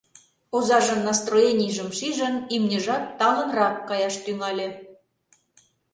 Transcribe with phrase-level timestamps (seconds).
[0.55, 4.67] Озажын настроенийжым шижын, имньыжат талынрак каяш тӱҥале.